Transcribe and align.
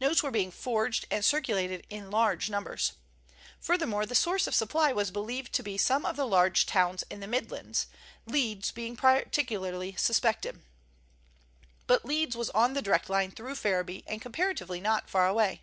Notes 0.00 0.24
were 0.24 0.32
being 0.32 0.50
forged 0.50 1.06
and 1.08 1.24
circulated 1.24 1.86
in 1.88 2.10
large 2.10 2.50
numbers. 2.50 2.94
Furthermore, 3.60 4.04
the 4.06 4.14
source 4.16 4.48
of 4.48 4.54
supply 4.56 4.92
was 4.92 5.12
believed 5.12 5.52
to 5.52 5.62
be 5.62 5.78
some 5.78 6.04
of 6.04 6.16
the 6.16 6.26
large 6.26 6.66
towns 6.66 7.04
in 7.08 7.20
the 7.20 7.28
Midlands, 7.28 7.86
Leeds 8.26 8.72
being 8.72 8.96
particularly 8.96 9.94
suspected. 9.94 10.64
But 11.86 12.04
Leeds 12.04 12.36
was 12.36 12.50
on 12.50 12.72
the 12.72 12.82
direct 12.82 13.08
line 13.08 13.30
through 13.30 13.54
Ferriby, 13.54 14.02
and 14.08 14.20
comparatively 14.20 14.80
not 14.80 15.08
far 15.08 15.28
away. 15.28 15.62